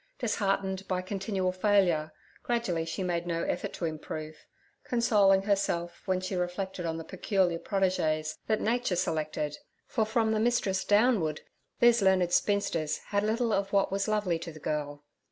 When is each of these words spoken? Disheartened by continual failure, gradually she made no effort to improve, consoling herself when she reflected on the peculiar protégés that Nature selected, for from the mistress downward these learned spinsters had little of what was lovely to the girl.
Disheartened 0.17 0.87
by 0.87 1.03
continual 1.03 1.51
failure, 1.51 2.11
gradually 2.41 2.85
she 2.85 3.03
made 3.03 3.27
no 3.27 3.43
effort 3.43 3.71
to 3.73 3.85
improve, 3.85 4.47
consoling 4.83 5.43
herself 5.43 6.01
when 6.07 6.19
she 6.19 6.35
reflected 6.35 6.87
on 6.87 6.97
the 6.97 7.03
peculiar 7.03 7.59
protégés 7.59 8.35
that 8.47 8.59
Nature 8.61 8.95
selected, 8.95 9.59
for 9.85 10.03
from 10.03 10.31
the 10.31 10.39
mistress 10.39 10.83
downward 10.83 11.41
these 11.81 12.01
learned 12.01 12.33
spinsters 12.33 12.97
had 13.09 13.21
little 13.21 13.53
of 13.53 13.71
what 13.73 13.91
was 13.91 14.07
lovely 14.07 14.39
to 14.39 14.51
the 14.51 14.59
girl. 14.59 15.03